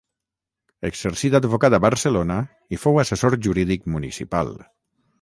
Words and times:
Exercí 0.89 1.31
d’advocat 1.35 1.77
a 1.77 1.81
Barcelona 1.87 2.39
i 2.77 2.83
fou 2.87 3.01
assessor 3.05 3.41
jurídic 3.49 3.89
municipal. 3.99 4.55